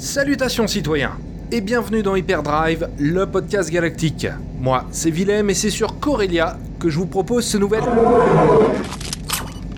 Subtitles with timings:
[0.00, 1.12] Salutations citoyens
[1.52, 4.26] et bienvenue dans Hyperdrive, le podcast galactique.
[4.58, 7.82] Moi, c'est Willem et c'est sur Corellia que je vous propose ce nouvel...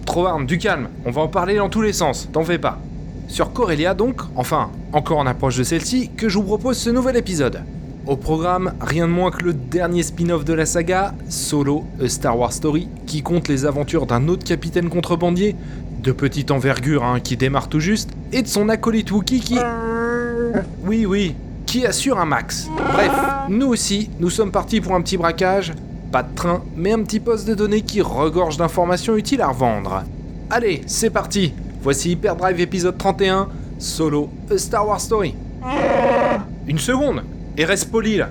[0.07, 2.79] Trop arme, du calme, on va en parler dans tous les sens, t'en fais pas.
[3.27, 7.17] Sur Corellia donc, enfin, encore en approche de celle-ci, que je vous propose ce nouvel
[7.17, 7.61] épisode.
[8.07, 12.39] Au programme, rien de moins que le dernier spin-off de la saga, Solo, A Star
[12.39, 15.57] Wars Story, qui compte les aventures d'un autre capitaine contrebandier,
[16.01, 19.59] de petite envergure hein, qui démarre tout juste, et de son acolyte Wookie qui...
[20.85, 21.35] Oui, oui,
[21.67, 22.69] qui assure un max?
[22.93, 23.13] Bref,
[23.49, 25.73] nous aussi, nous sommes partis pour un petit braquage.
[26.11, 30.05] Pas de train, mais un petit poste de données qui regorge d'informations utiles à revendre.
[30.51, 35.35] Allez, c'est parti Voici Hyperdrive épisode 31, Solo, A Star Wars Story.
[36.67, 37.23] Une seconde
[37.57, 38.29] Et reste poli là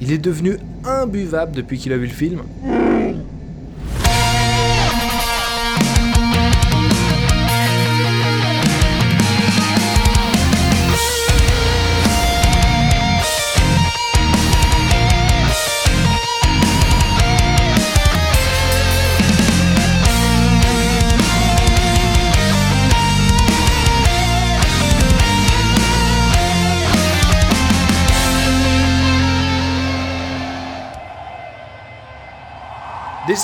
[0.00, 2.40] Il est devenu imbuvable depuis qu'il a vu le film.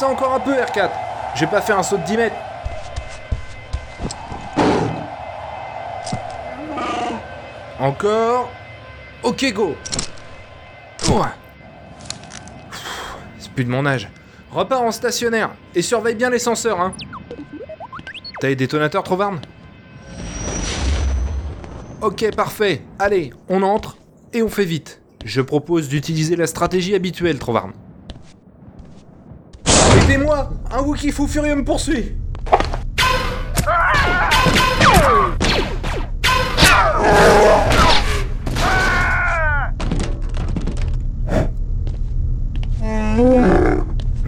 [0.03, 0.91] Encore un peu, R4.
[1.35, 2.37] J'ai pas fait un saut de 10 mètres.
[7.79, 8.51] Encore.
[9.23, 9.75] Ok, go.
[13.39, 14.09] C'est plus de mon âge.
[14.51, 16.93] Repars en stationnaire et surveille bien les hein.
[18.41, 19.41] T'as les détonateurs, Trovarne
[22.01, 22.83] Ok, parfait.
[22.99, 23.97] Allez, on entre
[24.33, 25.01] et on fait vite.
[25.25, 27.73] Je propose d'utiliser la stratégie habituelle, Trovarne.
[30.07, 32.13] Aidez-moi Un Wookie fou furieux me poursuit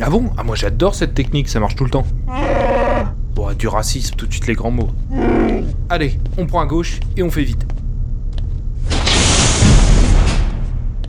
[0.01, 0.31] Ah bon?
[0.37, 2.07] Ah moi j'adore cette technique, ça marche tout le temps.
[3.37, 4.91] Bon, du racisme, tout de suite les grands mots.
[5.89, 7.65] Allez, on prend à gauche et on fait vite.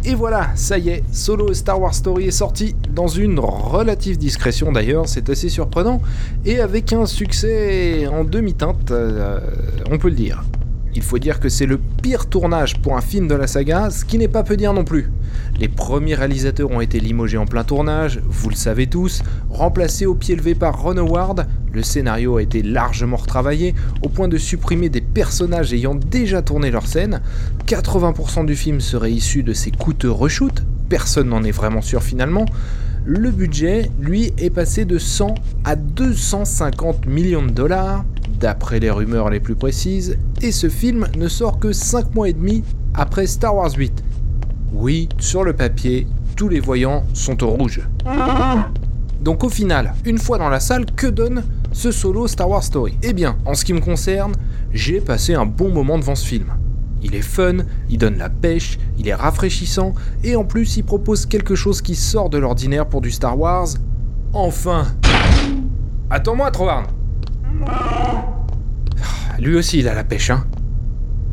[0.06, 4.72] Et voilà, ça y est, Solo Star Wars Story est sorti dans une relative discrétion
[4.72, 6.02] d'ailleurs, c'est assez surprenant,
[6.46, 9.40] et avec un succès en demi-teinte, euh,
[9.92, 10.44] on peut le dire.
[10.96, 14.06] Il faut dire que c'est le pire tournage pour un film de la saga, ce
[14.06, 15.12] qui n'est pas peu dire non plus.
[15.60, 20.16] Les premiers réalisateurs ont été limogés en plein tournage, vous le savez tous, remplacés au
[20.16, 24.90] pied levé par Ron Howard, le scénario a été largement retravaillé au point de supprimer
[24.90, 27.22] des personnages ayant déjà tourné leur scène,
[27.68, 32.46] 80% du film serait issu de ces coûteux reshoots, personne n'en est vraiment sûr finalement,
[33.06, 38.03] le budget, lui, est passé de 100 à 250 millions de dollars,
[38.40, 42.34] d'après les rumeurs les plus précises, et ce film ne sort que 5 mois et
[42.34, 42.63] demi
[42.94, 44.03] après Star Wars 8.
[44.74, 47.81] Oui, sur le papier, tous les voyants sont au rouge.
[49.22, 52.97] Donc au final, une fois dans la salle, que donne ce solo Star Wars Story
[53.03, 54.34] Eh bien, en ce qui me concerne,
[54.72, 56.47] j'ai passé un bon moment devant ce film.
[57.02, 57.57] Il est fun,
[57.90, 59.94] il donne la pêche, il est rafraîchissant,
[60.24, 63.68] et en plus il propose quelque chose qui sort de l'ordinaire pour du Star Wars.
[64.34, 64.88] Enfin
[66.09, 66.88] Attends-moi, Trovarne
[69.40, 70.46] Lui aussi il a la pêche, hein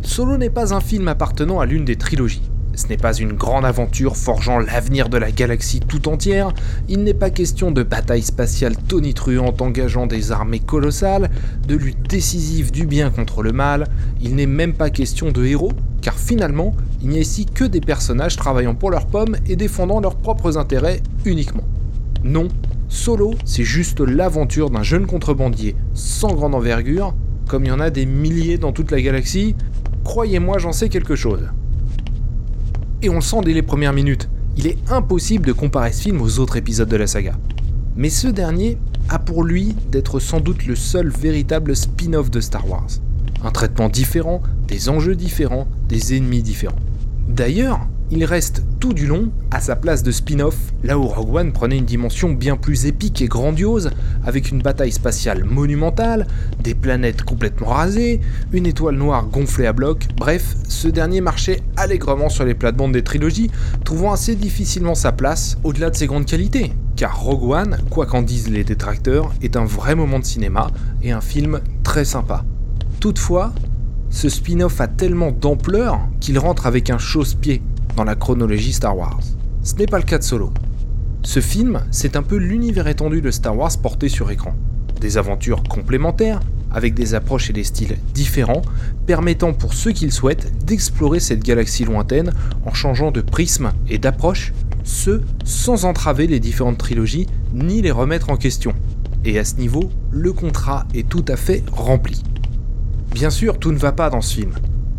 [0.03, 2.49] Solo n'est pas un film appartenant à l'une des trilogies.
[2.77, 6.53] Ce n'est pas une grande aventure forgeant l'avenir de la galaxie tout entière,
[6.91, 11.31] il n'est pas question de bataille spatiale tonitruante engageant des armées colossales,
[11.67, 13.87] de lutte décisive du bien contre le mal,
[14.21, 15.73] il n'est même pas question de héros,
[16.03, 20.01] car finalement, il n'y a ici que des personnages travaillant pour leurs pommes et défendant
[20.01, 21.65] leurs propres intérêts uniquement.
[22.25, 22.49] Non,
[22.91, 27.15] Solo, c'est juste l'aventure d'un jeune contrebandier sans grande envergure,
[27.49, 29.57] comme il y en a des milliers dans toute la galaxie,
[30.05, 31.49] croyez-moi j'en sais quelque chose
[33.03, 34.29] et on le sent dès les premières minutes.
[34.57, 37.35] Il est impossible de comparer ce film aux autres épisodes de la saga.
[37.97, 42.69] Mais ce dernier a pour lui d'être sans doute le seul véritable spin-off de Star
[42.69, 42.89] Wars.
[43.45, 46.79] Un traitement différent, des enjeux différents, des ennemis différents.
[47.29, 51.53] D'ailleurs, il reste tout du long à sa place de spin-off, là où Rogue One
[51.53, 53.91] prenait une dimension bien plus épique et grandiose,
[54.25, 56.27] avec une bataille spatiale monumentale,
[56.63, 58.21] des planètes complètement rasées,
[58.53, 63.03] une étoile noire gonflée à bloc, bref, ce dernier marchait allègrement sur les plates-bandes des
[63.03, 63.51] trilogies,
[63.85, 66.73] trouvant assez difficilement sa place au-delà de ses grandes qualités.
[66.95, 70.69] Car Rogue One, quoi qu'en disent les détracteurs, est un vrai moment de cinéma
[71.03, 72.45] et un film très sympa.
[73.01, 73.53] Toutefois,
[74.11, 77.61] ce spin-off a tellement d'ampleur qu'il rentre avec un chausse-pied
[77.97, 79.21] dans la chronologie Star Wars.
[79.63, 80.53] Ce n'est pas le cas de Solo.
[81.23, 84.55] Ce film, c'est un peu l'univers étendu de Star Wars porté sur écran.
[85.01, 86.41] Des aventures complémentaires,
[86.71, 88.63] avec des approches et des styles différents,
[89.07, 92.33] permettant pour ceux qui le souhaitent d'explorer cette galaxie lointaine
[92.67, 94.53] en changeant de prisme et d'approche,
[94.85, 98.75] ce sans entraver les différentes trilogies ni les remettre en question.
[99.25, 102.23] Et à ce niveau, le contrat est tout à fait rempli.
[103.13, 104.53] Bien sûr, tout ne va pas dans ce film.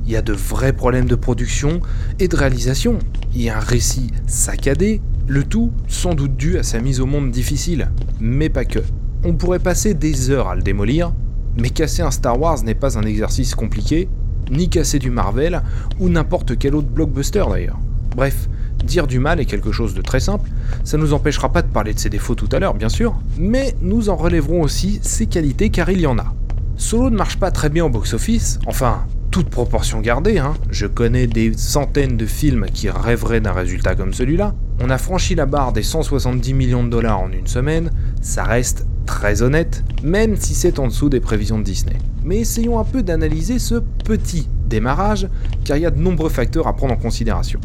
[0.07, 1.81] Il y a de vrais problèmes de production
[2.17, 2.97] et de réalisation.
[3.35, 7.05] Il y a un récit saccadé, le tout sans doute dû à sa mise au
[7.05, 8.79] monde difficile, mais pas que.
[9.25, 11.11] On pourrait passer des heures à le démolir,
[11.59, 14.07] mais casser un Star Wars n'est pas un exercice compliqué,
[14.49, 15.61] ni casser du Marvel,
[15.99, 17.79] ou n'importe quel autre blockbuster d'ailleurs.
[18.15, 18.47] Bref,
[18.85, 20.49] dire du mal est quelque chose de très simple,
[20.85, 23.75] ça nous empêchera pas de parler de ses défauts tout à l'heure bien sûr, mais
[23.81, 26.33] nous en relèverons aussi ses qualités car il y en a.
[26.77, 30.53] Solo ne marche pas très bien au box-office, enfin, toute proportion gardée, hein.
[30.69, 34.55] je connais des centaines de films qui rêveraient d'un résultat comme celui-là.
[34.81, 37.91] On a franchi la barre des 170 millions de dollars en une semaine,
[38.21, 41.97] ça reste très honnête, même si c'est en dessous des prévisions de Disney.
[42.23, 43.75] Mais essayons un peu d'analyser ce
[44.05, 45.27] petit démarrage,
[45.63, 47.59] car il y a de nombreux facteurs à prendre en considération.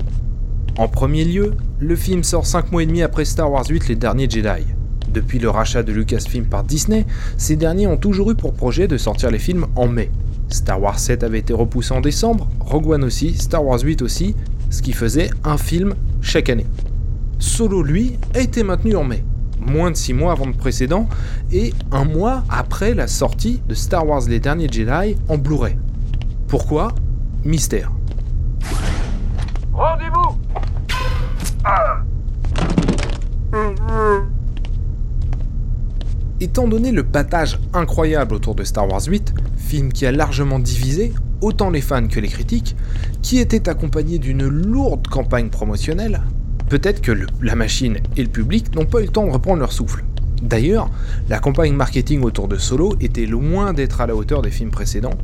[0.78, 3.96] En premier lieu, le film sort 5 mois et demi après Star Wars 8 Les
[3.96, 4.64] Derniers Jedi.
[5.12, 7.04] Depuis le rachat de Lucasfilm par Disney,
[7.36, 10.10] ces derniers ont toujours eu pour projet de sortir les films en mai.
[10.52, 14.36] Star Wars 7 avait été repoussé en décembre, Rogue One aussi, Star Wars 8 aussi,
[14.70, 16.66] ce qui faisait un film chaque année.
[17.38, 19.24] Solo, lui, a été maintenu en mai,
[19.58, 21.08] moins de 6 mois avant le précédent,
[21.50, 25.76] et un mois après la sortie de Star Wars Les Derniers Jedi en Blu-ray.
[26.48, 26.92] Pourquoi?
[27.44, 27.90] Mystère.
[29.72, 30.38] Rendez-vous
[36.40, 39.32] Étant donné le battage incroyable autour de Star Wars 8,
[39.72, 42.76] film qui a largement divisé autant les fans que les critiques,
[43.22, 46.20] qui était accompagné d'une lourde campagne promotionnelle,
[46.68, 49.72] peut-être que la machine et le public n'ont pas eu le temps de reprendre leur
[49.72, 50.04] souffle.
[50.42, 50.90] D'ailleurs,
[51.30, 55.16] la campagne marketing autour de Solo était loin d'être à la hauteur des films précédents.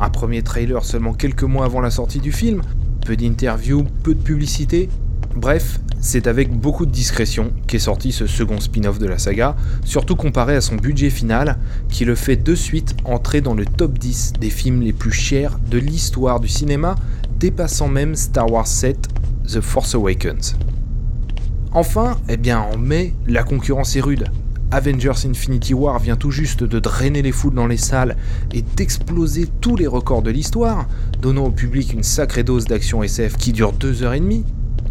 [0.00, 2.62] Un premier trailer seulement quelques mois avant la sortie du film,
[3.04, 4.88] peu d'interviews, peu de publicité,
[5.36, 9.54] Bref, c'est avec beaucoup de discrétion qu'est sorti ce second spin-off de la saga,
[9.84, 11.58] surtout comparé à son budget final,
[11.90, 15.58] qui le fait de suite entrer dans le top 10 des films les plus chers
[15.70, 16.94] de l'histoire du cinéma,
[17.38, 19.08] dépassant même Star Wars 7
[19.46, 20.56] The Force Awakens.
[21.72, 24.24] Enfin, eh bien en mai, la concurrence est rude.
[24.70, 28.16] Avengers Infinity War vient tout juste de drainer les foules dans les salles
[28.54, 30.88] et d'exploser tous les records de l'histoire,
[31.20, 34.46] donnant au public une sacrée dose d'action SF qui dure 2 heures et demie.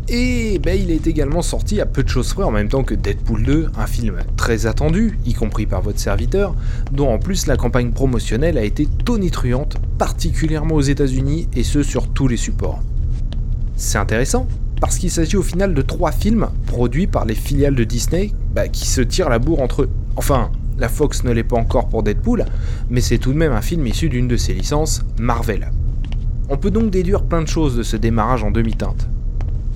[0.08, 2.94] Et ben, il est également sorti à peu de choses près en même temps que
[2.94, 6.54] Deadpool 2, un film très attendu, y compris par votre serviteur,
[6.92, 12.08] dont en plus la campagne promotionnelle a été tonitruante, particulièrement aux États-Unis et ce sur
[12.08, 12.84] tous les supports.
[13.76, 14.48] C'est intéressant,
[14.80, 18.68] parce qu'il s'agit au final de trois films produits par les filiales de Disney bah,
[18.68, 19.90] qui se tirent la bourre entre eux.
[20.18, 22.46] Enfin, la Fox ne l'est pas encore pour Deadpool,
[22.92, 25.72] mais c'est tout de même un film issu d'une de ses licences, Marvel.
[26.50, 29.08] On peut donc déduire plein de choses de ce démarrage en demi-teinte.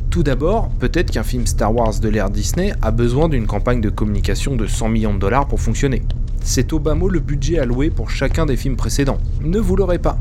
[0.09, 3.91] Tout d'abord, peut-être qu'un film Star Wars de l'ère Disney a besoin d'une campagne de
[3.91, 6.01] communication de 100 millions de dollars pour fonctionner.
[6.44, 9.19] C'est au bas mot le budget alloué pour chacun des films précédents.
[9.44, 10.17] Ne vous l'aurez pas.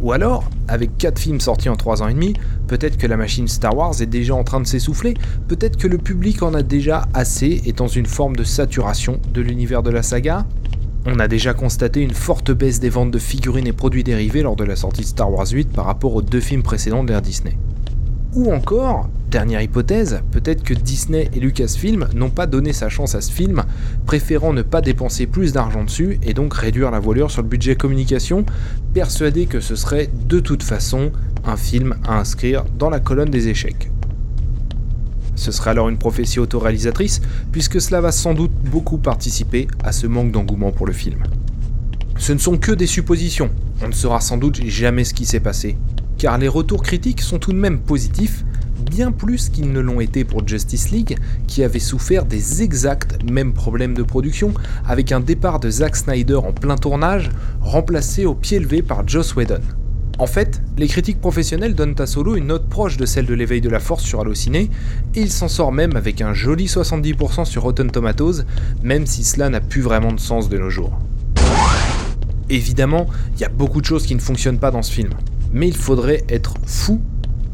[0.00, 2.34] Ou alors, avec 4 films sortis en 3 ans et demi,
[2.68, 5.14] peut-être que la machine Star Wars est déjà en train de s'essouffler,
[5.48, 9.40] peut-être que le public en a déjà assez et dans une forme de saturation de
[9.40, 10.46] l'univers de la saga.
[11.04, 14.56] On a déjà constaté une forte baisse des ventes de figurines et produits dérivés lors
[14.56, 17.22] de la sortie de Star Wars 8 par rapport aux deux films précédents de l'ère
[17.22, 17.56] Disney.
[18.34, 23.20] Ou encore, dernière hypothèse, peut-être que Disney et Lucasfilm n'ont pas donné sa chance à
[23.20, 23.64] ce film,
[24.06, 27.76] préférant ne pas dépenser plus d'argent dessus et donc réduire la voilure sur le budget
[27.76, 28.44] communication,
[28.94, 31.12] persuadés que ce serait de toute façon
[31.44, 33.90] un film à inscrire dans la colonne des échecs.
[35.34, 37.20] Ce serait alors une prophétie autoréalisatrice,
[37.52, 41.22] puisque cela va sans doute beaucoup participer à ce manque d'engouement pour le film.
[42.16, 43.50] Ce ne sont que des suppositions,
[43.82, 45.76] on ne saura sans doute jamais ce qui s'est passé,
[46.16, 48.44] car les retours critiques sont tout de même positifs,
[48.78, 51.16] bien plus qu'ils ne l'ont été pour Justice League,
[51.46, 54.52] qui avait souffert des exacts mêmes problèmes de production,
[54.86, 57.30] avec un départ de Zack Snyder en plein tournage,
[57.60, 59.60] remplacé au pied levé par Joss Whedon.
[60.18, 63.60] En fait, les critiques professionnelles donnent à Solo une note proche de celle de l'éveil
[63.60, 64.70] de la force sur Allociné,
[65.14, 68.44] et il s'en sort même avec un joli 70% sur Rotten Tomatoes,
[68.82, 70.98] même si cela n'a plus vraiment de sens de nos jours.
[72.48, 75.10] Évidemment, il y a beaucoup de choses qui ne fonctionnent pas dans ce film
[75.52, 77.00] mais il faudrait être fou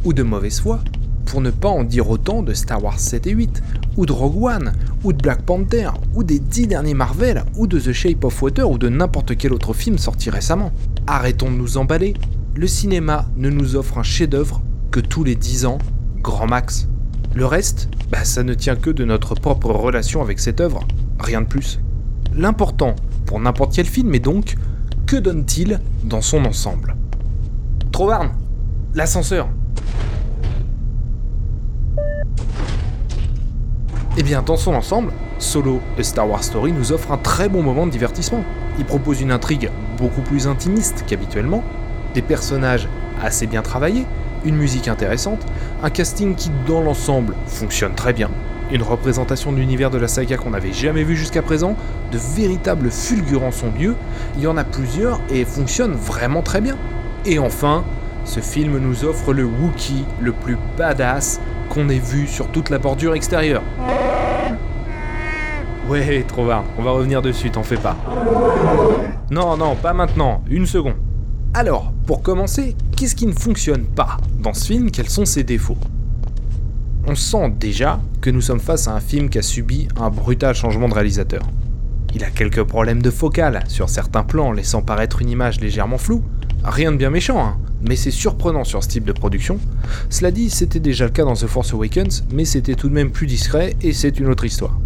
[0.04, 0.80] ou de mauvaise foi
[1.26, 3.62] pour ne pas en dire autant de Star Wars 7 et 8,
[3.96, 4.72] ou de Rogue One,
[5.04, 8.70] ou de Black Panther, ou des 10 derniers Marvel, ou de The Shape of Water,
[8.70, 10.72] ou de n'importe quel autre film sorti récemment.
[11.06, 12.14] Arrêtons de nous emballer,
[12.54, 15.78] le cinéma ne nous offre un chef-d'œuvre que tous les 10 ans,
[16.22, 16.88] grand max.
[17.34, 20.86] Le reste, bah, ça ne tient que de notre propre relation avec cette œuvre,
[21.18, 21.80] rien de plus.
[22.34, 22.94] L'important
[23.26, 24.56] pour n'importe quel film est donc
[25.06, 26.94] que donne-t-il dans son ensemble?
[27.90, 28.32] Trovarne
[28.94, 29.48] L'ascenseur
[34.32, 37.84] bien, dans son ensemble, Solo de Star Wars Story nous offre un très bon moment
[37.84, 38.44] de divertissement.
[38.78, 41.62] Il propose une intrigue beaucoup plus intimiste qu'habituellement,
[42.14, 42.88] des personnages
[43.22, 44.06] assez bien travaillés,
[44.46, 45.42] une musique intéressante,
[45.82, 48.30] un casting qui dans l'ensemble fonctionne très bien,
[48.72, 51.76] une représentation de l'univers de la saga qu'on n'avait jamais vu jusqu'à présent,
[52.10, 53.96] de véritables fulgurants son lieu,
[54.38, 56.78] il y en a plusieurs et fonctionnent vraiment très bien.
[57.26, 57.84] Et enfin,
[58.24, 62.78] ce film nous offre le Wookiee le plus badass qu'on ait vu sur toute la
[62.78, 63.62] bordure extérieure.
[65.88, 67.96] Ouais, Trovard, on va revenir dessus, t'en fais pas.
[69.30, 70.94] Non, non, pas maintenant, une seconde.
[71.54, 74.90] Alors, pour commencer, qu'est-ce qui ne fonctionne pas dans ce film?
[74.90, 75.76] Quels sont ses défauts?
[77.06, 80.54] On sent déjà que nous sommes face à un film qui a subi un brutal
[80.54, 81.42] changement de réalisateur.
[82.14, 86.22] Il a quelques problèmes de focale sur certains plans, laissant paraître une image légèrement floue.
[86.64, 89.58] Rien de bien méchant, hein mais c'est surprenant sur ce type de production.
[90.08, 93.10] Cela dit, c'était déjà le cas dans The Force Awakens, mais c'était tout de même
[93.10, 94.78] plus discret et c'est une autre histoire.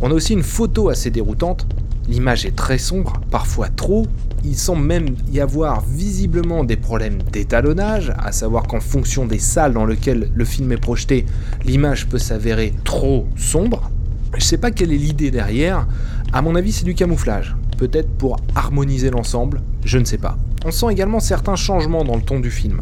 [0.00, 1.66] On a aussi une photo assez déroutante,
[2.06, 4.06] l'image est très sombre, parfois trop,
[4.44, 9.72] il semble même y avoir visiblement des problèmes d'étalonnage, à savoir qu'en fonction des salles
[9.72, 11.24] dans lesquelles le film est projeté,
[11.64, 13.90] l'image peut s'avérer trop sombre.
[14.36, 15.86] Je sais pas quelle est l'idée derrière,
[16.30, 20.36] à mon avis c'est du camouflage, peut-être pour harmoniser l'ensemble, je ne sais pas.
[20.66, 22.80] On sent également certains changements dans le ton du film.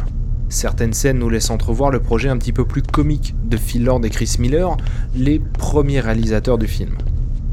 [0.55, 4.05] Certaines scènes nous laissent entrevoir le projet un petit peu plus comique de Phil Lord
[4.05, 4.77] et Chris Miller,
[5.17, 6.93] les premiers réalisateurs du film.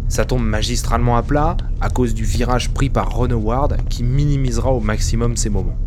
[0.07, 4.71] Ça tombe magistralement à plat à cause du virage pris par Ron Howard qui minimisera
[4.71, 5.79] au maximum ces moments.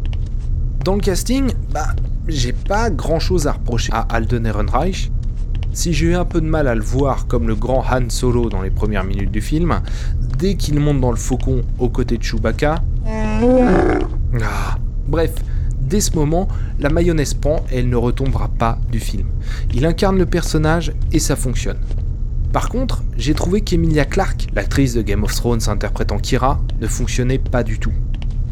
[0.85, 1.87] Dans le casting, bah,
[2.27, 5.13] j'ai pas grand chose à reprocher à Alden Ehrenreich.
[5.73, 8.49] Si j'ai eu un peu de mal à le voir comme le grand Han Solo
[8.51, 9.83] dans les premières minutes du film,
[10.37, 14.79] dès qu'il monte dans le faucon aux côtés de Chewbacca, ah.
[15.07, 15.33] Bref,
[15.85, 16.49] dès ce moment,
[16.79, 19.29] la mayonnaise prend et elle ne retombera pas du film.
[19.75, 21.79] Il incarne le personnage et ça fonctionne.
[22.53, 27.39] Par contre, j'ai trouvé qu'Emilia Clarke, l'actrice de Game of Thrones interprétant Kira, ne fonctionnait
[27.39, 27.93] pas du tout.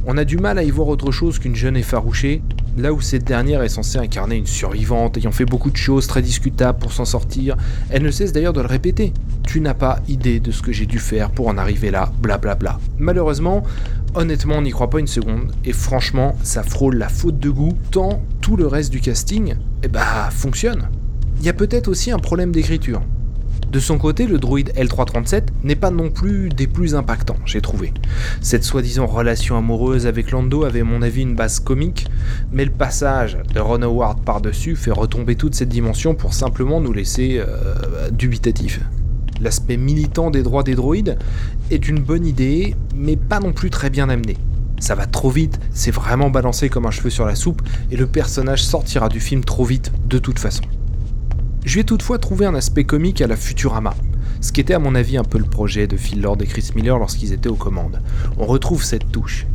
[0.05, 2.43] On a du mal à y voir autre chose qu'une jeune effarouchée,
[2.77, 6.23] là où cette dernière est censée incarner une survivante ayant fait beaucoup de choses très
[6.23, 7.57] discutables pour s'en sortir.
[7.91, 9.13] Elle ne cesse d'ailleurs de le répéter.
[9.47, 12.55] Tu n'as pas idée de ce que j'ai dû faire pour en arriver là, blablabla.
[12.57, 12.81] Bla bla.
[12.99, 13.63] Malheureusement,
[14.15, 17.73] Honnêtement, on n'y croit pas une seconde, et franchement, ça frôle la faute de goût,
[17.91, 20.91] tant tout le reste du casting, eh bah, fonctionne.
[21.41, 23.01] Il y a peut-être aussi un problème d'écriture.
[23.71, 27.95] De son côté, le droïde L337 n'est pas non plus des plus impactants, j'ai trouvé.
[28.43, 32.07] Cette soi-disant relation amoureuse avec Lando avait, à mon avis, une base comique,
[32.53, 36.93] mais le passage de Ron Howard par-dessus fait retomber toute cette dimension pour simplement nous
[36.93, 38.81] laisser euh, dubitatifs
[39.43, 41.19] l'aspect militant des droits des droïdes
[41.71, 44.37] est une bonne idée, mais pas non plus très bien amené.
[44.79, 48.07] Ça va trop vite, c'est vraiment balancé comme un cheveu sur la soupe, et le
[48.07, 50.63] personnage sortira du film trop vite de toute façon.
[51.65, 53.95] Je vais toutefois trouvé un aspect comique à la Futurama,
[54.41, 56.71] ce qui était à mon avis un peu le projet de Phil Lord et Chris
[56.75, 58.01] Miller lorsqu'ils étaient aux commandes.
[58.39, 59.47] On retrouve cette touche.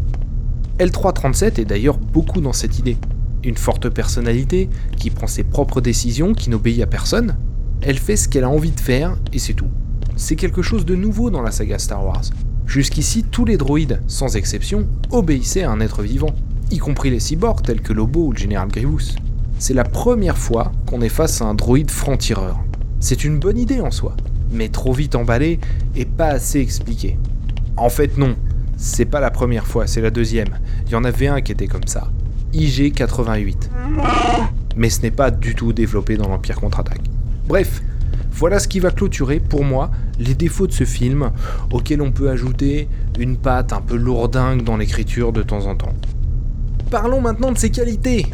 [0.79, 2.97] L337 est d'ailleurs beaucoup dans cette idée.
[3.43, 7.37] Une forte personnalité qui prend ses propres décisions, qui n'obéit à personne,
[7.81, 9.69] elle fait ce qu'elle a envie de faire et c'est tout.
[10.15, 12.23] C'est quelque chose de nouveau dans la saga Star Wars.
[12.67, 16.35] Jusqu'ici, tous les droïdes, sans exception, obéissaient à un être vivant,
[16.69, 19.15] y compris les cyborgs tels que Lobo ou le général Grievous.
[19.57, 22.59] C'est la première fois qu'on est face à un droïde franc-tireur.
[22.99, 24.15] C'est une bonne idée en soi,
[24.51, 25.59] mais trop vite emballé
[25.95, 27.17] et pas assez expliqué.
[27.77, 28.35] En fait, non,
[28.75, 30.59] c'est pas la première fois, c'est la deuxième.
[30.85, 32.09] Il y en avait un qui était comme ça.
[32.53, 33.69] IG-88.
[34.75, 37.01] Mais ce n'est pas du tout développé dans l'Empire contre-attaque.
[37.47, 37.81] Bref,
[38.37, 39.89] voilà ce qui va clôturer pour moi
[40.19, 41.31] les défauts de ce film,
[41.71, 45.95] auxquels on peut ajouter une patte un peu lourdingue dans l'écriture de temps en temps.
[46.91, 48.27] Parlons maintenant de ses qualités,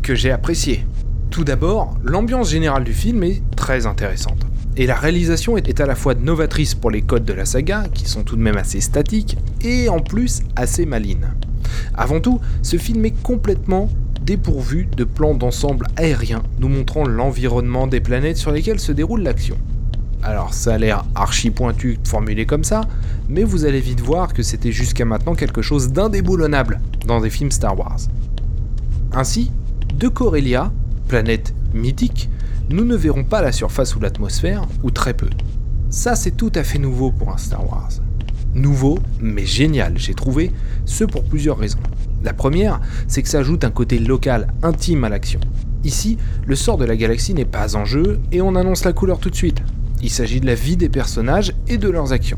[0.00, 0.86] que j'ai appréciées.
[1.28, 4.46] Tout d'abord, l'ambiance générale du film est très intéressante.
[4.78, 8.08] Et la réalisation est à la fois novatrice pour les codes de la saga, qui
[8.08, 11.34] sont tout de même assez statiques, et en plus assez malines.
[11.94, 13.90] Avant tout, ce film est complètement
[14.22, 19.56] dépourvu de plans d'ensemble aérien nous montrant l'environnement des planètes sur lesquelles se déroule l'action.
[20.22, 22.82] Alors ça a l'air archi pointu formulé comme ça,
[23.28, 27.50] mais vous allez vite voir que c'était jusqu'à maintenant quelque chose d'indéboulonnable dans des films
[27.50, 28.00] Star Wars.
[29.12, 29.50] Ainsi,
[29.94, 30.70] de Corellia,
[31.08, 32.28] planète mythique,
[32.68, 35.28] nous ne verrons pas la surface ou l'atmosphère, ou très peu.
[35.88, 37.90] Ça c'est tout à fait nouveau pour un Star Wars.
[38.54, 40.52] Nouveau, mais génial, j'ai trouvé,
[40.84, 41.78] ce pour plusieurs raisons.
[42.22, 45.40] La première, c'est que ça ajoute un côté local, intime à l'action.
[45.84, 49.18] Ici, le sort de la galaxie n'est pas en jeu et on annonce la couleur
[49.18, 49.62] tout de suite.
[50.02, 52.36] Il s'agit de la vie des personnages et de leurs actions.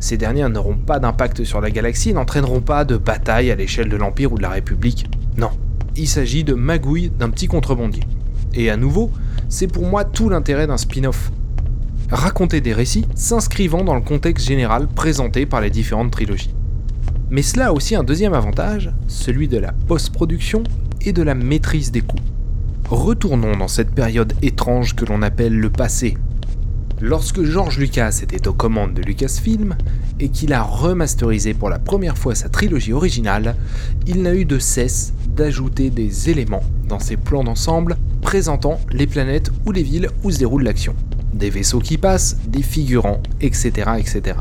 [0.00, 3.88] Ces dernières n'auront pas d'impact sur la galaxie et n'entraîneront pas de bataille à l'échelle
[3.88, 5.06] de l'Empire ou de la République.
[5.38, 5.50] Non,
[5.96, 8.02] il s'agit de magouille d'un petit contrebandier.
[8.54, 9.10] Et à nouveau,
[9.48, 11.32] c'est pour moi tout l'intérêt d'un spin-off.
[12.10, 16.54] Raconter des récits s'inscrivant dans le contexte général présenté par les différentes trilogies.
[17.32, 20.64] Mais cela a aussi un deuxième avantage, celui de la post-production
[21.00, 22.18] et de la maîtrise des coûts.
[22.90, 26.18] Retournons dans cette période étrange que l'on appelle le passé.
[27.00, 29.76] Lorsque George Lucas était aux commandes de Lucasfilm
[30.20, 33.56] et qu'il a remasterisé pour la première fois sa trilogie originale,
[34.06, 39.50] il n'a eu de cesse d'ajouter des éléments dans ses plans d'ensemble présentant les planètes
[39.64, 40.94] ou les villes où se déroule l'action.
[41.32, 43.92] Des vaisseaux qui passent, des figurants, etc.
[43.98, 44.36] etc.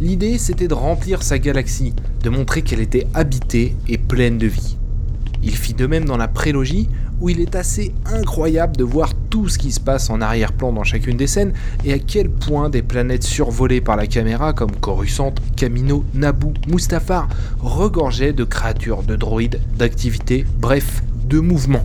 [0.00, 4.78] L'idée c'était de remplir sa galaxie, de montrer qu'elle était habitée et pleine de vie.
[5.42, 6.88] Il fit de même dans la prélogie,
[7.20, 10.84] où il est assez incroyable de voir tout ce qui se passe en arrière-plan dans
[10.84, 11.52] chacune des scènes
[11.84, 17.28] et à quel point des planètes survolées par la caméra comme Coruscant, Camino, Naboo, Mustafar
[17.58, 21.84] regorgeaient de créatures, de droïdes, d'activités, bref, de mouvements.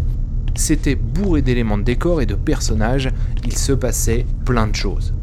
[0.56, 3.10] C'était bourré d'éléments de décor et de personnages,
[3.44, 5.14] il se passait plein de choses.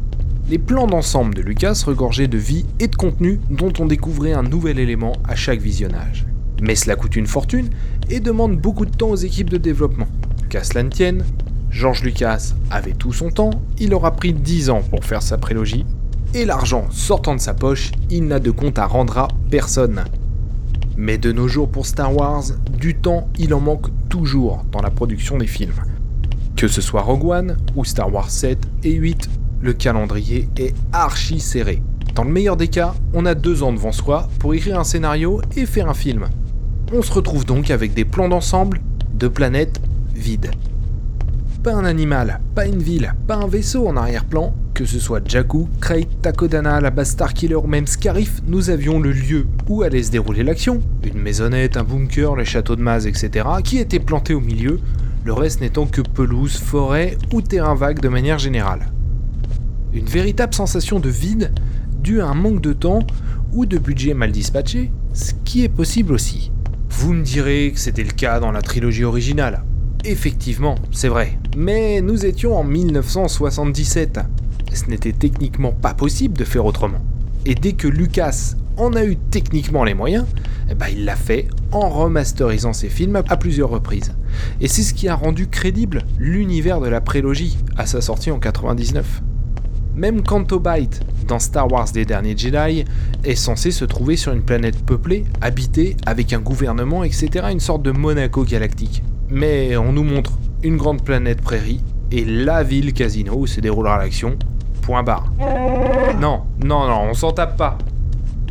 [0.49, 4.43] Les plans d'ensemble de Lucas regorgeaient de vie et de contenu dont on découvrait un
[4.43, 6.25] nouvel élément à chaque visionnage.
[6.61, 7.69] Mais cela coûte une fortune
[8.09, 10.07] et demande beaucoup de temps aux équipes de développement.
[10.49, 11.23] Qu'à cela ne tienne,
[11.69, 15.85] George Lucas avait tout son temps, il aura pris 10 ans pour faire sa prélogie,
[16.33, 20.03] et l'argent sortant de sa poche, il n'a de compte à rendre à personne.
[20.97, 22.43] Mais de nos jours pour Star Wars,
[22.77, 25.81] du temps il en manque toujours dans la production des films.
[26.57, 29.29] Que ce soit Rogue One ou Star Wars 7 et 8,
[29.63, 31.81] le calendrier est archi serré.
[32.15, 35.41] Dans le meilleur des cas, on a deux ans devant soi pour écrire un scénario
[35.55, 36.27] et faire un film.
[36.91, 38.81] On se retrouve donc avec des plans d'ensemble
[39.15, 39.79] de planètes
[40.13, 40.51] vides.
[41.63, 45.69] Pas un animal, pas une ville, pas un vaisseau en arrière-plan, que ce soit Jakku,
[45.79, 50.11] Krayt, Takodana, la base Starkiller ou même Scarif, nous avions le lieu où allait se
[50.11, 54.41] dérouler l'action, une maisonnette, un bunker, le château de Maz, etc., qui était planté au
[54.41, 54.81] milieu,
[55.23, 58.92] le reste n'étant que pelouse, forêt ou terrain vague de manière générale.
[59.93, 61.53] Une véritable sensation de vide
[62.01, 63.05] due à un manque de temps
[63.51, 66.51] ou de budget mal dispatché, ce qui est possible aussi.
[66.89, 69.63] Vous me direz que c'était le cas dans la trilogie originale.
[70.03, 71.37] Effectivement, c'est vrai.
[71.55, 74.19] Mais nous étions en 1977.
[74.73, 77.05] Ce n'était techniquement pas possible de faire autrement.
[77.45, 80.25] Et dès que Lucas en a eu techniquement les moyens,
[80.69, 84.13] eh ben il l'a fait en remasterisant ses films à plusieurs reprises.
[84.59, 88.39] Et c'est ce qui a rendu crédible l'univers de la prélogie à sa sortie en
[88.39, 89.21] 99.
[89.95, 92.83] Même Canto Bight, dans Star Wars des derniers Jedi,
[93.23, 97.83] est censé se trouver sur une planète peuplée, habitée, avec un gouvernement, etc., une sorte
[97.83, 99.03] de Monaco galactique.
[99.29, 100.31] Mais on nous montre
[100.63, 104.37] une grande planète prairie et la ville casino où se déroulera l'action.
[104.81, 105.31] Point barre.
[106.19, 107.77] Non, non, non, on s'en tape pas.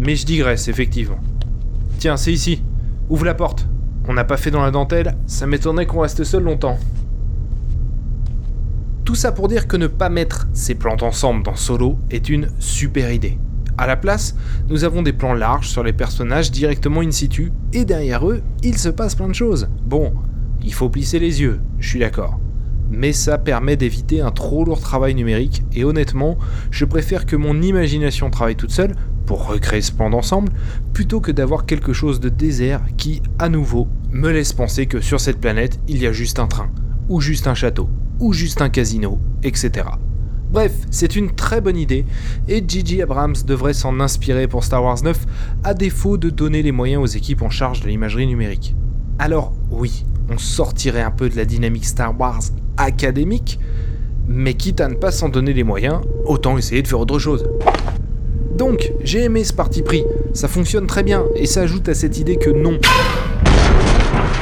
[0.00, 1.18] Mais je digresse, effectivement.
[1.98, 2.62] Tiens, c'est ici.
[3.10, 3.66] Ouvre la porte.
[4.08, 6.78] On n'a pas fait dans la dentelle, ça m'étonnerait qu'on reste seul longtemps.
[9.12, 12.48] Tout ça pour dire que ne pas mettre ces plans ensemble dans Solo est une
[12.58, 13.36] super idée.
[13.76, 14.34] À la place,
[14.70, 18.78] nous avons des plans larges sur les personnages directement in situ, et derrière eux, il
[18.78, 19.68] se passe plein de choses.
[19.84, 20.14] Bon,
[20.62, 22.40] il faut plisser les yeux, je suis d'accord.
[22.90, 26.38] Mais ça permet d'éviter un trop lourd travail numérique, et honnêtement,
[26.70, 28.94] je préfère que mon imagination travaille toute seule
[29.26, 30.50] pour recréer ce plan d'ensemble,
[30.94, 35.20] plutôt que d'avoir quelque chose de désert qui, à nouveau, me laisse penser que sur
[35.20, 36.70] cette planète, il y a juste un train,
[37.10, 37.90] ou juste un château,
[38.22, 39.88] ou juste un casino, etc.
[40.52, 42.06] Bref, c'est une très bonne idée,
[42.46, 45.26] et Gigi Abrams devrait s'en inspirer pour Star Wars 9,
[45.64, 48.76] à défaut de donner les moyens aux équipes en charge de l'imagerie numérique.
[49.18, 52.42] Alors oui, on sortirait un peu de la dynamique Star Wars
[52.76, 53.58] académique,
[54.28, 57.44] mais quitte à ne pas s'en donner les moyens, autant essayer de faire autre chose.
[58.56, 62.18] Donc, j'ai aimé ce parti pris, ça fonctionne très bien, et ça ajoute à cette
[62.18, 62.78] idée que non.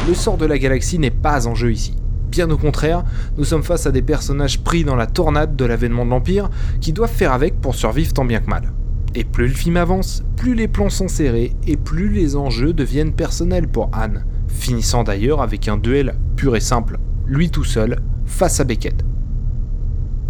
[0.06, 1.94] Le sort de la galaxie n'est pas en jeu ici.
[2.30, 3.02] Bien au contraire,
[3.36, 6.48] nous sommes face à des personnages pris dans la tornade de l'avènement de l'Empire
[6.80, 8.72] qui doivent faire avec pour survivre tant bien que mal.
[9.16, 13.12] Et plus le film avance, plus les plans sont serrés et plus les enjeux deviennent
[13.12, 18.60] personnels pour Anne, finissant d'ailleurs avec un duel pur et simple, lui tout seul, face
[18.60, 19.04] à Beckett.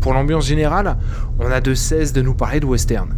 [0.00, 0.96] Pour l'ambiance générale,
[1.38, 3.14] on a de cesse de nous parler de western.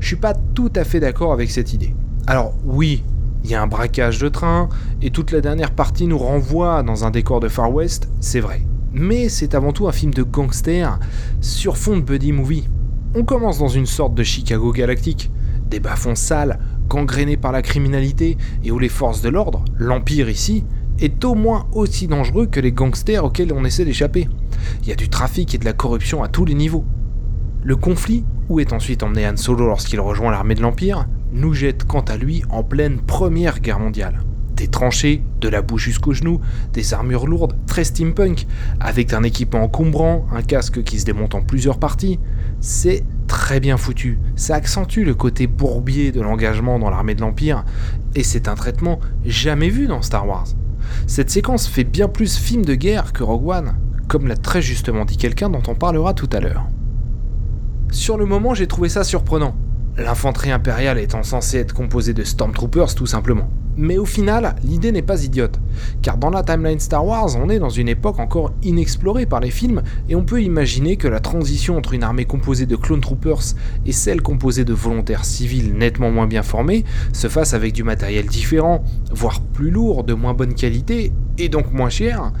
[0.00, 1.94] Je suis pas tout à fait d'accord avec cette idée.
[2.26, 3.02] Alors oui,
[3.44, 4.68] il y a un braquage de train,
[5.02, 8.62] et toute la dernière partie nous renvoie dans un décor de Far West, c'est vrai.
[8.92, 10.98] Mais c'est avant tout un film de gangster
[11.40, 12.68] sur fond de buddy movie.
[13.14, 15.30] On commence dans une sorte de Chicago galactique,
[15.70, 20.64] des bas-fonds sales, gangrénés par la criminalité, et où les forces de l'ordre, l'Empire ici,
[21.00, 24.28] est au moins aussi dangereux que les gangsters auxquels on essaie d'échapper.
[24.82, 26.84] Il y a du trafic et de la corruption à tous les niveaux.
[27.62, 31.84] Le conflit où est ensuite emmené Han Solo lorsqu'il rejoint l'armée de l'Empire, nous jette
[31.84, 34.22] quant à lui en pleine Première Guerre mondiale.
[34.54, 36.40] Des tranchées, de la boue jusqu'aux genoux,
[36.72, 38.46] des armures lourdes, très steampunk,
[38.80, 42.18] avec un équipement encombrant, un casque qui se démonte en plusieurs parties.
[42.60, 47.64] C'est très bien foutu, ça accentue le côté bourbier de l'engagement dans l'armée de l'Empire,
[48.14, 50.48] et c'est un traitement jamais vu dans Star Wars.
[51.06, 53.74] Cette séquence fait bien plus film de guerre que Rogue One,
[54.08, 56.64] comme l'a très justement dit quelqu'un dont on parlera tout à l'heure.
[57.90, 59.54] Sur le moment, j'ai trouvé ça surprenant,
[59.98, 63.50] l'infanterie impériale étant censée être composée de Stormtroopers tout simplement.
[63.76, 65.60] Mais au final, l'idée n'est pas idiote,
[66.02, 69.52] car dans la timeline Star Wars, on est dans une époque encore inexplorée par les
[69.52, 73.54] films, et on peut imaginer que la transition entre une armée composée de clone troopers
[73.86, 78.26] et celle composée de volontaires civils nettement moins bien formés se fasse avec du matériel
[78.26, 78.82] différent,
[79.12, 82.32] voire plus lourd, de moins bonne qualité, et donc moins cher,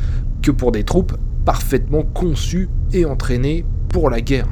[0.42, 4.48] que pour des troupes parfaitement conçues et entraînées pour la guerre.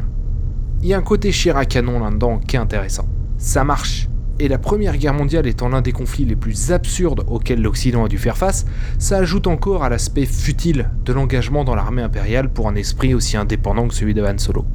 [0.82, 3.08] Il y a un côté chair à canon là-dedans qui est intéressant.
[3.38, 4.08] Ça marche,
[4.38, 8.08] et la Première Guerre mondiale étant l'un des conflits les plus absurdes auxquels l'Occident a
[8.08, 8.66] dû faire face,
[8.98, 13.36] ça ajoute encore à l'aspect futile de l'engagement dans l'armée impériale pour un esprit aussi
[13.36, 14.66] indépendant que celui de Han Solo.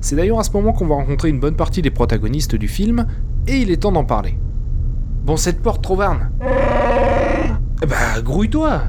[0.00, 3.06] C'est d'ailleurs à ce moment qu'on va rencontrer une bonne partie des protagonistes du film,
[3.46, 4.38] et il est temps d'en parler.
[5.24, 6.30] Bon, cette porte, Trovarne
[7.86, 8.84] Bah, grouille-toi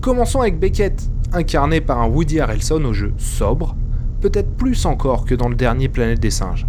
[0.00, 3.74] Commençons avec Beckett, incarné par un Woody Harrelson au jeu sobre,
[4.20, 6.66] peut-être plus encore que dans le dernier Planète des Singes.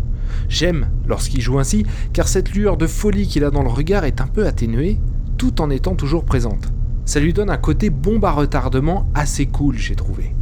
[0.50, 4.22] J'aime lorsqu'il joue ainsi, car cette lueur de folie qu'il a dans le regard est
[4.22, 5.00] un peu atténuée,
[5.38, 6.72] tout en étant toujours présente.
[7.06, 10.36] Ça lui donne un côté bombe à retardement assez cool, j'ai trouvé.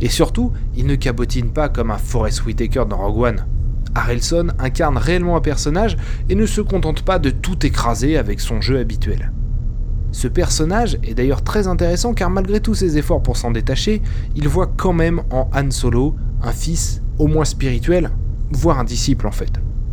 [0.00, 3.46] Et surtout, il ne cabotine pas comme un Forrest Whitaker dans Rogue One.
[3.94, 5.96] Harrelson incarne réellement un personnage
[6.28, 9.32] et ne se contente pas de tout écraser avec son jeu habituel.
[10.12, 14.02] Ce personnage est d'ailleurs très intéressant car malgré tous ses efforts pour s'en détacher,
[14.36, 18.10] il voit quand même en Han Solo un fils au moins spirituel,
[18.50, 19.52] voire un disciple en fait.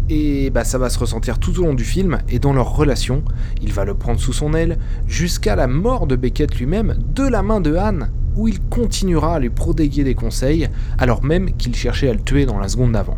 [0.09, 3.23] Et bah ça va se ressentir tout au long du film et dans leur relation,
[3.61, 7.43] il va le prendre sous son aile jusqu'à la mort de Beckett lui-même de la
[7.43, 12.09] main de Han, où il continuera à lui prodiguer des conseils alors même qu'il cherchait
[12.09, 13.17] à le tuer dans la seconde d'avant.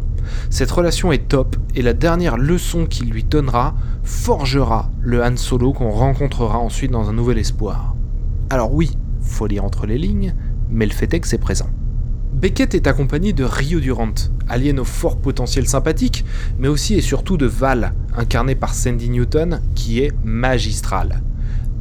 [0.49, 5.71] Cette relation est top et la dernière leçon qu'il lui donnera forgera le Han Solo
[5.71, 7.95] qu'on rencontrera ensuite dans un nouvel espoir.
[8.49, 8.91] Alors oui,
[9.21, 10.35] faut lire entre les lignes,
[10.69, 11.69] mais le fait est que c'est présent.
[12.33, 14.13] Beckett est accompagné de Rio Durant,
[14.47, 16.25] alien au fort potentiel sympathique,
[16.57, 21.21] mais aussi et surtout de Val, incarné par Sandy Newton, qui est magistral.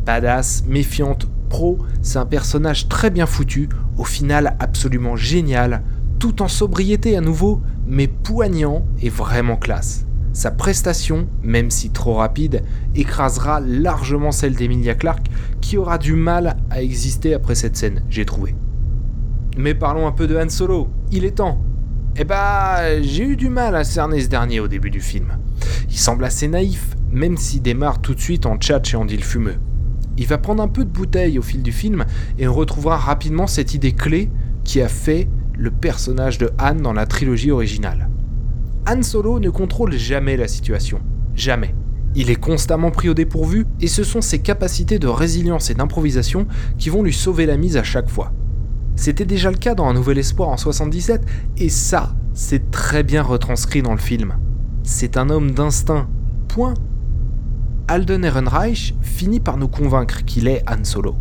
[0.05, 5.83] Badass, méfiante, pro, c'est un personnage très bien foutu, au final absolument génial,
[6.19, 10.05] tout en sobriété à nouveau, mais poignant et vraiment classe.
[10.33, 12.63] Sa prestation, même si trop rapide,
[12.95, 15.27] écrasera largement celle d'Emilia Clarke,
[15.61, 18.55] qui aura du mal à exister après cette scène, j'ai trouvé.
[19.57, 21.63] Mais parlons un peu de Han Solo, il est temps.
[22.17, 25.39] Eh bah, j'ai eu du mal à cerner ce dernier au début du film.
[25.89, 29.25] Il semble assez naïf, même s'il démarre tout de suite en tchatch et en deal
[29.25, 29.57] fumeux.
[30.17, 32.05] Il va prendre un peu de bouteille au fil du film
[32.39, 34.31] et on retrouvera rapidement cette idée clé
[34.65, 38.09] qui a fait le personnage de Han dans la trilogie originale.
[38.89, 41.01] Han Solo ne contrôle jamais la situation.
[41.35, 41.75] Jamais.
[42.15, 46.47] Il est constamment pris au dépourvu et ce sont ses capacités de résilience et d'improvisation
[46.77, 48.33] qui vont lui sauver la mise à chaque fois.
[48.97, 51.23] C'était déjà le cas dans Un Nouvel Espoir en 77,
[51.57, 54.35] et ça, c'est très bien retranscrit dans le film.
[54.83, 56.09] C'est un homme d'instinct.
[56.49, 56.75] Point.
[57.89, 61.17] Alden Ehrenreich finit par nous convaincre qu'il est Han Solo.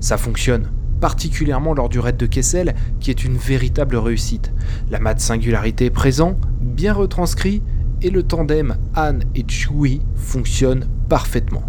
[0.00, 4.52] Ça fonctionne, particulièrement lors du raid de Kessel, qui est une véritable réussite.
[4.90, 7.62] La mat singularité est présent, bien retranscrit,
[8.02, 11.62] et le tandem Han et Chewie fonctionne parfaitement.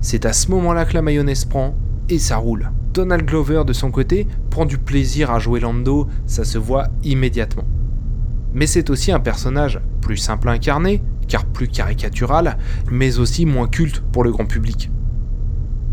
[0.00, 1.74] C'est à ce moment-là que la mayonnaise prend,
[2.08, 2.70] et ça roule.
[2.92, 7.64] Donald Glover, de son côté, prend du plaisir à jouer Lando, ça se voit immédiatement.
[8.54, 12.56] Mais c'est aussi un personnage plus simple à incarner, car plus caricatural,
[12.90, 14.90] mais aussi moins culte pour le grand public.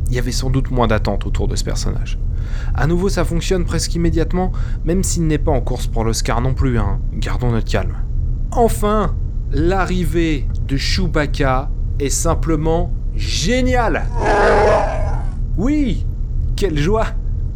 [0.08, 2.18] Il y avait sans doute moins d'attentes autour de ce personnage.
[2.74, 4.52] À nouveau, ça fonctionne presque immédiatement,
[4.86, 7.00] même s'il n'est pas en course pour l'Oscar non plus, hein.
[7.14, 7.98] gardons notre calme.
[8.52, 9.16] Enfin,
[9.52, 14.06] l'arrivée de Chewbacca est simplement géniale.
[15.58, 16.06] Oui,
[16.56, 17.08] quelle joie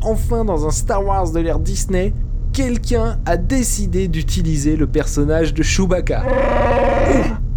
[0.02, 2.14] Enfin dans un Star Wars de l'ère Disney,
[2.54, 6.24] quelqu'un a décidé d'utiliser le personnage de Chewbacca.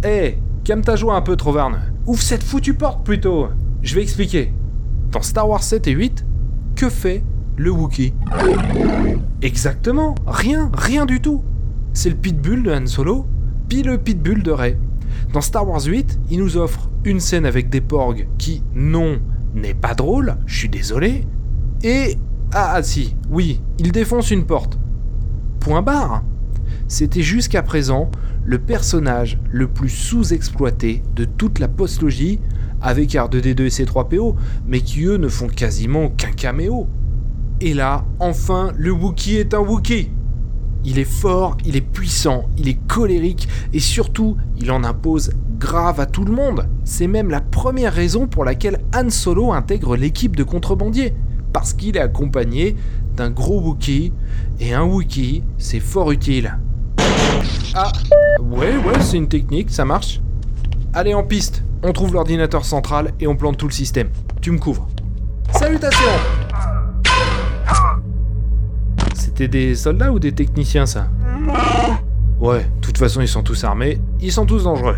[0.03, 1.79] Hé, hey, calme ta joie un peu, Trovarne.
[2.05, 3.47] Ouvre cette foutue porte plutôt.
[3.81, 4.53] Je vais expliquer.
[5.11, 6.25] Dans Star Wars 7 et 8,
[6.75, 7.23] que fait
[7.55, 8.13] le Wookiee?
[9.41, 11.43] Exactement, rien, rien du tout.
[11.93, 13.25] C'est le pitbull de Han Solo,
[13.69, 14.77] puis le pitbull de Rey.
[15.31, 19.19] Dans Star Wars 8, il nous offre une scène avec des porgs qui, non,
[19.53, 21.25] n'est pas drôle, je suis désolé,
[21.83, 22.17] et...
[22.55, 24.77] Ah, ah si, oui, il défonce une porte.
[25.59, 26.23] Point barre.
[26.87, 28.11] c'était jusqu'à présent
[28.45, 32.39] le personnage le plus sous-exploité de toute la postlogie,
[32.81, 34.35] avec R2D2 et C3PO,
[34.67, 36.87] mais qui eux ne font quasiment qu'un caméo.
[37.61, 40.09] Et là, enfin, le Wookie est un Wookie
[40.85, 45.31] il est fort, il est puissant, il est colérique et surtout, il en impose
[45.63, 46.67] grave à tout le monde.
[46.83, 51.13] C'est même la première raison pour laquelle Han Solo intègre l'équipe de contrebandiers.
[51.53, 52.75] Parce qu'il est accompagné
[53.15, 54.11] d'un gros Wookie,
[54.59, 56.57] et un Wookie, c'est fort utile.
[57.73, 57.93] Ah,
[58.41, 60.21] ouais, ouais, c'est une technique, ça marche.
[60.93, 64.09] Allez en piste, on trouve l'ordinateur central et on plante tout le système.
[64.41, 64.87] Tu me couvres.
[65.53, 65.97] Salutations
[69.15, 71.07] c'était des soldats ou des techniciens, ça?
[72.39, 74.97] Ouais, de toute façon, ils sont tous armés, ils sont tous dangereux.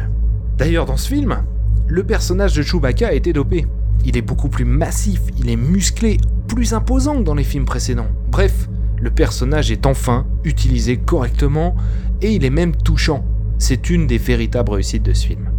[0.57, 1.43] D'ailleurs, dans ce film,
[1.87, 3.65] le personnage de Chewbacca a été dopé.
[4.05, 8.07] Il est beaucoup plus massif, il est musclé, plus imposant que dans les films précédents.
[8.29, 8.69] Bref,
[9.01, 11.75] le personnage est enfin utilisé correctement
[12.21, 13.25] et il est même touchant.
[13.57, 15.49] C'est une des véritables réussites de ce film.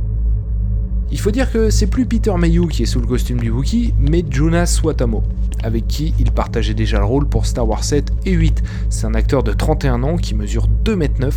[1.12, 3.94] Il faut dire que c'est plus Peter Mayhew qui est sous le costume du Wookiee,
[3.96, 5.22] mais Jonas Watamo,
[5.62, 8.60] avec qui il partageait déjà le rôle pour Star Wars 7 et 8.
[8.90, 11.32] C'est un acteur de 31 ans qui mesure 2m9.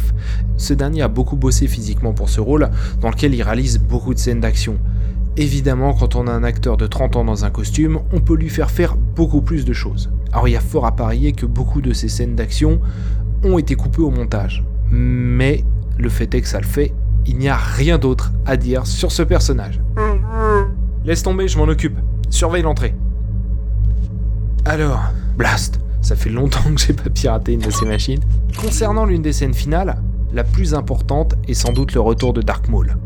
[0.57, 4.19] Ce dernier a beaucoup bossé physiquement pour ce rôle, dans lequel il réalise beaucoup de
[4.19, 4.79] scènes d'action.
[5.37, 8.49] Évidemment, quand on a un acteur de 30 ans dans un costume, on peut lui
[8.49, 10.09] faire faire beaucoup plus de choses.
[10.31, 12.81] Alors il y a fort à parier que beaucoup de ces scènes d'action
[13.43, 14.63] ont été coupées au montage.
[14.89, 15.63] Mais
[15.99, 16.91] le fait est que ça le fait
[17.29, 19.79] il n'y a rien d'autre à dire sur ce personnage.
[21.05, 21.97] Laisse tomber, je m'en occupe.
[22.29, 22.95] Surveille l'entrée.
[24.65, 24.99] Alors,
[25.37, 28.19] Blast, ça fait longtemps que j'ai pas piraté une de ces machines.
[28.59, 30.01] Concernant l'une des scènes finales,
[30.33, 32.97] la plus importante est sans doute le retour de Dark Maul.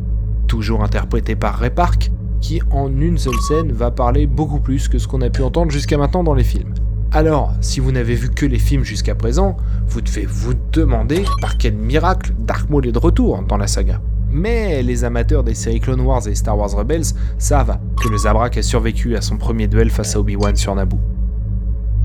[0.47, 2.09] Toujours interprété par Ray Park,
[2.39, 5.71] qui en une seule scène va parler beaucoup plus que ce qu'on a pu entendre
[5.71, 6.73] jusqu'à maintenant dans les films.
[7.11, 9.57] Alors, si vous n'avez vu que les films jusqu'à présent,
[9.87, 14.01] vous devez vous demander par quel miracle Dark Maul est de retour dans la saga.
[14.33, 18.57] Mais les amateurs des séries Clone Wars et Star Wars Rebels savent que le Zabrak
[18.57, 20.97] a survécu à son premier duel face à Obi-Wan sur Naboo.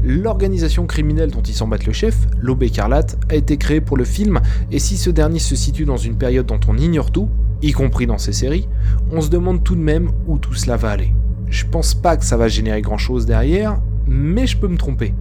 [0.05, 4.05] L'organisation criminelle dont ils s'en battent le chef, l'Aube écarlate, a été créée pour le
[4.05, 7.31] film, et si ce dernier se situe dans une période dont on ignore tout,
[7.63, 8.69] y compris dans ces séries,
[9.11, 11.15] on se demande tout de même où tout cela va aller.
[11.49, 15.15] Je pense pas que ça va générer grand chose derrière, mais je peux me tromper.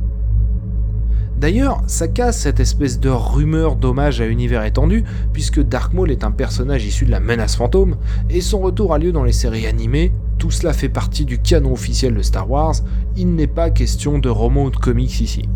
[1.38, 6.24] D'ailleurs, ça casse cette espèce de rumeur d'hommage à univers étendu, puisque Dark Maul est
[6.24, 7.96] un personnage issu de la menace fantôme,
[8.32, 11.74] et son retour a lieu dans les séries animées, tout cela fait partie du canon
[11.74, 12.76] officiel de Star Wars,
[13.16, 15.48] il n'est pas question de roman ou de comics ici.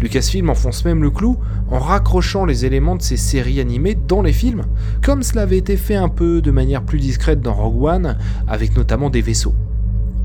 [0.00, 1.36] Lucasfilm enfonce même le clou
[1.70, 4.64] en raccrochant les éléments de ces séries animées dans les films,
[5.02, 8.76] comme cela avait été fait un peu de manière plus discrète dans Rogue One, avec
[8.76, 9.54] notamment des vaisseaux.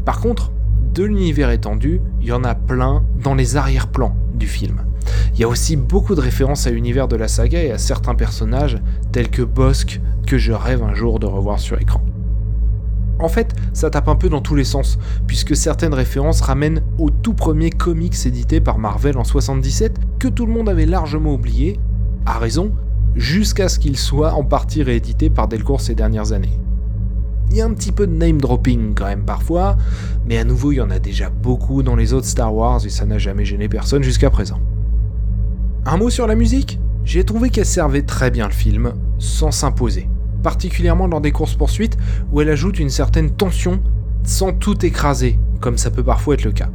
[0.05, 0.51] Par contre,
[0.95, 4.86] de l'univers étendu, il y en a plein dans les arrière-plans du film.
[5.37, 8.15] Il y a aussi beaucoup de références à l'univers de la saga et à certains
[8.15, 8.79] personnages,
[9.11, 12.01] tels que Bossk, que je rêve un jour de revoir sur écran.
[13.19, 14.97] En fait, ça tape un peu dans tous les sens,
[15.27, 20.47] puisque certaines références ramènent au tout premier comics édité par Marvel en 77, que tout
[20.47, 21.79] le monde avait largement oublié,
[22.25, 22.71] à raison,
[23.15, 26.59] jusqu'à ce qu'il soit en partie réédité par Delcourt ces dernières années.
[27.51, 29.77] Il y a un petit peu de name dropping quand même parfois,
[30.25, 32.89] mais à nouveau il y en a déjà beaucoup dans les autres Star Wars et
[32.89, 34.59] ça n'a jamais gêné personne jusqu'à présent.
[35.89, 36.81] Un mot sur la musique?
[37.05, 40.09] J'ai trouvé qu'elle servait très bien le film, sans s'imposer,
[40.43, 41.97] particulièrement dans des courses-poursuites
[42.29, 43.79] où elle ajoute une certaine tension
[44.25, 46.67] sans tout écraser, comme ça peut parfois être le cas.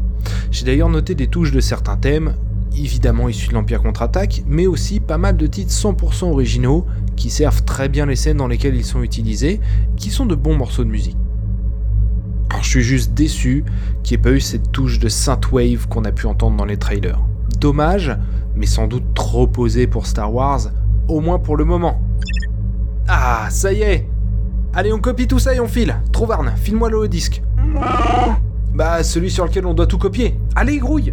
[0.51, 2.37] J'ai d'ailleurs noté des touches de certains thèmes,
[2.75, 7.64] évidemment issus de l'Empire contre-attaque, mais aussi pas mal de titres 100% originaux qui servent
[7.64, 9.61] très bien les scènes dans lesquelles ils sont utilisés,
[9.98, 11.18] qui sont de bons morceaux de musique.
[12.48, 13.66] Alors je suis juste déçu
[14.03, 16.79] qu'il n'y ait pas eu cette touche de synthwave qu'on a pu entendre dans les
[16.79, 17.20] trailers.
[17.61, 18.16] Dommage,
[18.54, 20.60] mais sans doute trop posé pour Star Wars,
[21.08, 22.00] au moins pour le moment.
[23.08, 24.08] Ah, ça y est.
[24.74, 25.96] Allez, on copie tout ça et on file.
[26.12, 27.42] Trovarne, file-moi le disque.
[28.74, 30.38] Bah, celui sur lequel on doit tout copier.
[30.54, 31.12] Allez, grouille.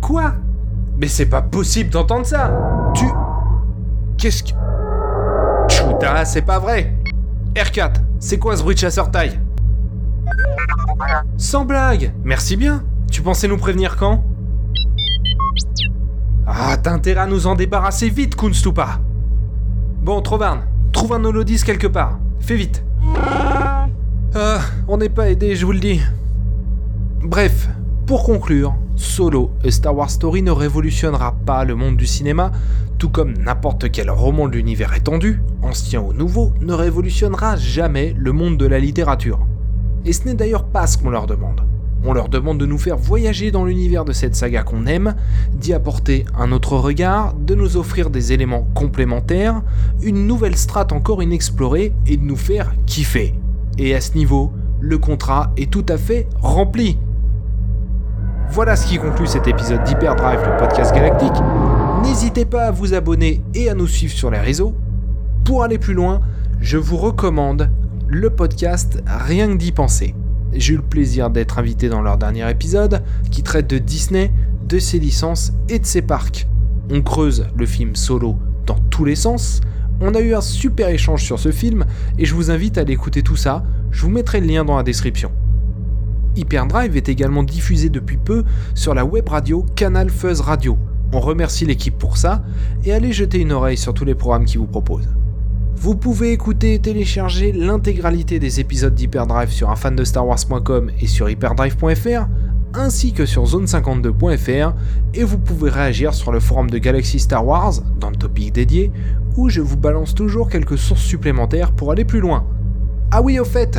[0.00, 0.34] Quoi?
[0.98, 2.50] Mais c'est pas possible d'entendre ça.
[2.94, 3.04] Tu...
[4.18, 4.50] Qu'est-ce que...
[5.68, 6.94] Chuta, c'est pas vrai.
[7.54, 9.38] R4, c'est quoi ce bruit de chasseur taille?
[11.36, 12.12] Sans blague.
[12.24, 12.82] Merci bien.
[13.10, 14.24] Tu pensais nous prévenir quand?
[16.52, 18.98] Ah, t'as à nous en débarrasser vite, Kunstupa
[20.02, 22.18] Bon, Trovarne, trouve un holodis quelque part.
[22.40, 22.82] Fais vite.
[24.34, 24.58] Ah,
[24.88, 26.00] on n'est pas aidé, je vous le dis.
[27.22, 27.68] Bref,
[28.04, 32.50] pour conclure, Solo et Star Wars Story ne révolutionnera pas le monde du cinéma,
[32.98, 38.32] tout comme n'importe quel roman de l'univers étendu, ancien ou nouveau, ne révolutionnera jamais le
[38.32, 39.38] monde de la littérature.
[40.04, 41.60] Et ce n'est d'ailleurs pas ce qu'on leur demande.
[42.04, 45.14] On leur demande de nous faire voyager dans l'univers de cette saga qu'on aime,
[45.52, 49.60] d'y apporter un autre regard, de nous offrir des éléments complémentaires,
[50.02, 53.34] une nouvelle strate encore inexplorée et de nous faire kiffer.
[53.76, 56.98] Et à ce niveau, le contrat est tout à fait rempli.
[58.48, 61.36] Voilà ce qui conclut cet épisode d'Hyperdrive, le podcast galactique.
[62.02, 64.74] N'hésitez pas à vous abonner et à nous suivre sur les réseaux.
[65.44, 66.20] Pour aller plus loin,
[66.60, 67.70] je vous recommande
[68.08, 70.14] le podcast Rien que d'y penser.
[70.52, 74.32] J'ai eu le plaisir d'être invité dans leur dernier épisode qui traite de Disney,
[74.68, 76.46] de ses licences et de ses parcs.
[76.90, 78.36] On creuse le film solo
[78.66, 79.60] dans tous les sens.
[80.00, 81.84] On a eu un super échange sur ce film
[82.18, 83.62] et je vous invite à aller écouter tout ça.
[83.92, 85.30] Je vous mettrai le lien dans la description.
[86.36, 90.78] Hyperdrive est également diffusé depuis peu sur la web radio Canal Fuzz Radio.
[91.12, 92.42] On remercie l'équipe pour ça
[92.84, 95.08] et allez jeter une oreille sur tous les programmes qu'ils vous proposent.
[95.76, 102.26] Vous pouvez écouter et télécharger l'intégralité des épisodes d'Hyperdrive sur unfandestarwars.com et sur hyperdrive.fr,
[102.74, 104.74] ainsi que sur zone52.fr,
[105.14, 108.92] et vous pouvez réagir sur le forum de Galaxy Star Wars, dans le topic dédié,
[109.36, 112.44] où je vous balance toujours quelques sources supplémentaires pour aller plus loin.
[113.10, 113.78] Ah oui, au fait,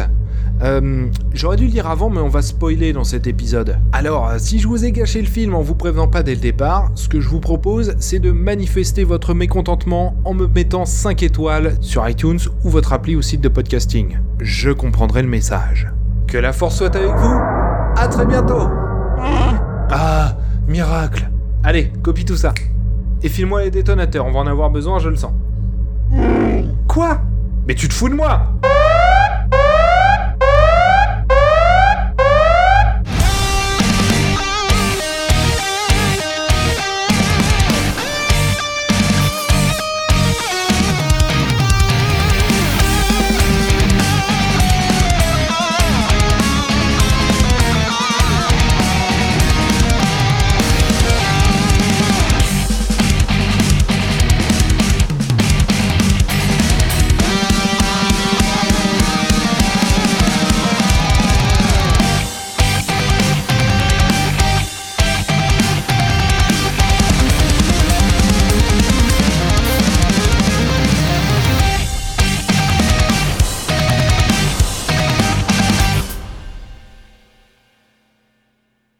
[0.63, 3.77] euh, J'aurais dû le dire avant, mais on va spoiler dans cet épisode.
[3.91, 6.41] Alors, euh, si je vous ai gâché le film en vous prévenant pas dès le
[6.41, 11.23] départ, ce que je vous propose, c'est de manifester votre mécontentement en me mettant 5
[11.23, 14.17] étoiles sur iTunes ou votre appli ou site de podcasting.
[14.39, 15.89] Je comprendrai le message.
[16.27, 17.39] Que la force soit avec vous
[17.97, 18.69] À très bientôt
[19.89, 21.29] Ah, miracle
[21.63, 22.53] Allez, copie tout ça.
[23.23, 25.33] Et file-moi les détonateurs, on va en avoir besoin, je le sens.
[26.87, 27.21] Quoi?
[27.67, 28.53] Mais tu te fous de moi?